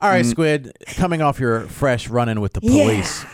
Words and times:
All 0.00 0.08
right, 0.08 0.24
mm. 0.24 0.30
Squid, 0.30 0.76
coming 0.86 1.22
off 1.22 1.40
your 1.40 1.62
fresh 1.62 2.08
run 2.08 2.28
in 2.28 2.40
with 2.40 2.52
the 2.52 2.60
police, 2.60 3.24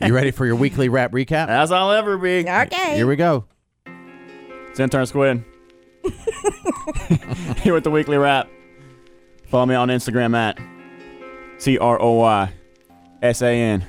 you 0.00 0.14
ready 0.14 0.30
for 0.30 0.46
your 0.46 0.54
weekly 0.54 0.88
rap 0.88 1.10
recap? 1.10 1.48
As 1.48 1.72
I'll 1.72 1.90
ever 1.90 2.16
be. 2.16 2.48
Okay. 2.48 2.94
Here 2.94 3.06
we 3.06 3.16
go. 3.16 3.46
It's 4.68 4.78
intern 4.78 5.06
squid. 5.06 5.44
Here 7.62 7.74
with 7.74 7.82
the 7.82 7.90
weekly 7.90 8.16
wrap. 8.16 8.48
Follow 9.46 9.66
me 9.66 9.74
on 9.74 9.88
Instagram 9.88 10.36
at 10.36 10.58
T 11.58 11.78
R 11.78 12.00
O 12.00 12.12
Y 12.12 12.52
S 13.22 13.42
A 13.42 13.52
N 13.52 13.84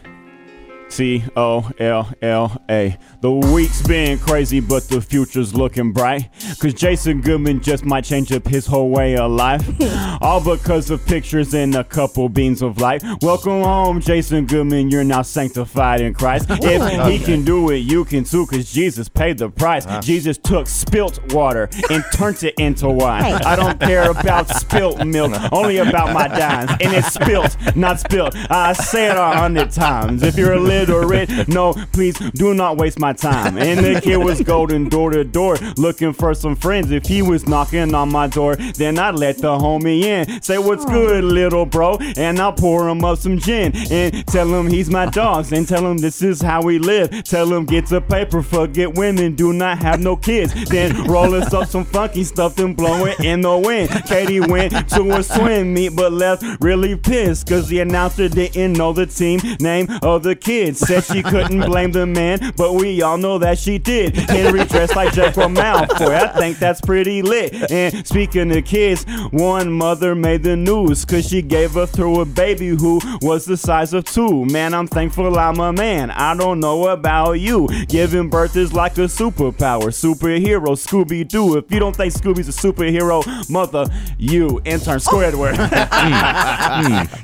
C 0.96 1.26
O 1.36 1.70
L 1.78 2.10
L 2.22 2.64
A. 2.72 2.98
The 3.20 3.30
week's 3.30 3.82
been 3.82 4.18
crazy, 4.18 4.62
but 4.62 4.88
the 4.88 5.02
future's 5.02 5.54
looking 5.54 5.92
bright. 5.92 6.30
Cause 6.58 6.74
Jason 6.74 7.20
Goodman 7.20 7.60
just 7.62 7.84
might 7.84 8.06
change 8.06 8.32
up 8.32 8.48
his 8.48 8.66
whole 8.66 8.90
way 8.90 9.18
of 9.18 9.30
life. 9.30 9.68
All 10.22 10.42
because 10.42 10.90
of 10.90 11.06
pictures 11.06 11.54
and 11.54 11.76
a 11.76 11.84
couple 11.84 12.30
beams 12.30 12.62
of 12.62 12.80
light. 12.80 13.04
Welcome 13.22 13.62
home, 13.62 14.00
Jason 14.00 14.46
Goodman. 14.46 14.90
You're 14.90 15.04
now 15.04 15.22
sanctified 15.22 16.00
in 16.00 16.14
Christ. 16.14 16.46
If 16.50 17.12
he 17.12 17.20
can 17.20 17.44
do 17.44 17.72
it, 17.72 17.80
you 17.80 18.06
can 18.06 18.24
too, 18.24 18.46
cause 18.46 18.72
Jesus 18.72 19.10
paid 19.10 19.38
the 19.38 19.50
price. 19.50 19.86
Uh-huh. 19.86 20.00
Jesus 20.00 20.38
took 20.38 20.66
spilt 20.66 21.20
water 21.34 21.68
and 21.90 22.06
turned 22.14 22.42
it 22.42 22.54
into 22.58 22.88
wine. 22.88 23.34
I 23.34 23.58
don't 23.58 23.82
care 23.82 24.12
about 24.12 24.48
spilt 24.48 25.06
milk, 25.06 25.34
only 25.52 25.80
about 25.80 26.14
my 26.14 26.30
dimes. 26.30 26.72
And 26.80 26.94
it's 26.94 27.12
spilt, 27.12 27.58
not 27.76 28.00
spilt. 28.00 28.34
I 28.50 28.72
say 28.72 29.08
it 29.08 29.18
a 29.18 29.32
hundred 29.32 29.72
times. 29.72 30.24
If 30.24 30.38
you're 30.38 30.56
illiterate, 30.86 31.48
no, 31.48 31.74
please 31.92 32.18
do 32.34 32.54
not 32.54 32.78
waste 32.78 33.00
my 33.00 33.14
time. 33.14 33.58
And 33.58 33.86
the 33.86 34.02
kid 34.02 34.18
was 34.18 34.42
going 34.42 34.90
door 34.90 35.12
to 35.12 35.24
door 35.24 35.58
looking 35.78 36.14
for 36.14 36.34
some 36.34 36.56
friends. 36.56 36.92
If 36.92 37.06
he 37.06 37.22
was 37.22 37.48
knocking 37.48 37.94
on 37.94 38.12
my 38.12 38.28
door, 38.28 38.56
then 38.56 39.00
I'd 39.00 39.16
let 39.16 39.38
the 39.38 39.58
homie 39.58 40.04
in. 40.04 40.42
Say, 40.42 40.58
What's 40.58 40.86
good, 40.86 41.24
little 41.24 41.66
bro? 41.66 41.98
And 42.18 42.40
I'll 42.40 42.54
pour 42.54 42.90
him 42.90 43.04
up 43.04 43.20
some 43.20 43.38
gin 43.38 43.72
and 43.92 44.26
tell 44.28 44.48
him 44.54 44.68
he's 44.68 44.90
my 44.90 45.06
dogs 45.06 45.52
and 45.52 45.68
tell 45.68 45.86
him 45.86 45.98
this 45.98 46.22
is 46.22 46.42
how 46.42 46.62
we 46.62 46.80
live. 46.80 47.24
Tell 47.24 47.52
him 47.52 47.66
get 47.66 47.88
the 47.88 48.02
paper, 48.02 48.42
forget 48.42 48.96
women, 48.96 49.36
do 49.36 49.54
not 49.54 49.80
have 49.80 50.00
no 50.00 50.16
kids. 50.16 50.54
Then 50.66 51.06
roll 51.06 51.34
us 51.36 51.54
up 51.54 51.68
some 51.68 51.86
funky 51.86 52.24
stuff, 52.24 52.56
then 52.56 52.74
blow 52.74 53.06
it 53.06 53.20
in 53.20 53.42
the 53.42 53.58
wind. 53.58 53.90
Katie 54.06 54.40
went 54.40 54.90
to 54.90 55.12
a 55.12 55.24
swim 55.24 55.74
meet, 55.74 55.96
but 55.96 56.12
left 56.12 56.44
really 56.60 56.96
pissed 56.96 57.46
because 57.46 57.68
the 57.68 57.80
announcer 57.80 58.30
didn't 58.30 58.74
know 58.74 58.94
the 58.94 59.06
team 59.06 59.40
name 59.60 59.88
of 60.02 60.24
the 60.24 60.36
Said 60.74 61.04
she 61.04 61.22
couldn't 61.22 61.60
blame 61.66 61.92
the 61.92 62.06
man, 62.06 62.54
but 62.56 62.74
we 62.74 63.02
all 63.02 63.18
know 63.18 63.38
that 63.38 63.58
she 63.60 63.78
did. 63.78 64.16
Henry 64.16 64.66
dressed 64.66 64.96
like 64.96 65.14
Jack 65.14 65.34
from 65.34 65.56
Malfoy. 65.56 66.16
I 66.16 66.28
think 66.40 66.58
that's 66.58 66.82
pretty 66.82 67.22
lit. 67.22 67.72
And 67.72 68.06
speaking 68.08 68.56
of 68.56 68.66
kids, 68.66 69.06
one 69.32 69.72
mother 69.72 70.16
made 70.16 70.44
the 70.44 70.56
news 70.56 71.06
because 71.06 71.28
she 71.28 71.42
gave 71.42 71.74
birth 71.74 71.94
to 71.98 72.22
a 72.22 72.26
baby 72.26 72.70
who 72.70 73.00
was 73.22 73.46
the 73.46 73.58
size 73.58 73.94
of 73.94 74.06
two. 74.06 74.46
Man, 74.46 74.74
I'm 74.74 74.88
thankful 74.88 75.38
I'm 75.38 75.60
a 75.60 75.74
man. 75.74 76.12
I 76.12 76.36
don't 76.36 76.60
know 76.60 76.88
about 76.88 77.34
you. 77.34 77.68
Giving 77.88 78.30
birth 78.30 78.56
is 78.56 78.74
like 78.74 78.98
a 78.98 79.02
superpower. 79.02 79.86
Superhero, 79.90 80.76
Scooby 80.76 81.28
Doo. 81.28 81.58
If 81.58 81.72
you 81.72 81.80
don't 81.80 81.96
think 81.96 82.14
Scooby's 82.14 82.48
a 82.48 82.52
superhero, 82.52 83.24
mother, 83.50 83.86
you 84.18 84.62
intern 84.66 85.00
Squidward. 85.00 85.56
Mm, 86.06 87.06
mm. 87.08 87.22